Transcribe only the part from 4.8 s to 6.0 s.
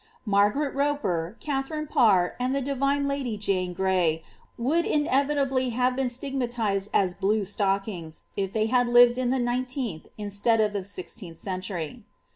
inevitably have